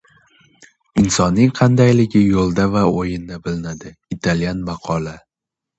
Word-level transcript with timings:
Insonning 1.01 1.51
qandayligi 1.59 2.23
yo‘lda 2.31 2.67
va 2.79 2.85
o‘yinda 2.97 3.41
bilinadi. 3.47 3.97
Italyan 4.19 4.69
maqoli 4.73 5.19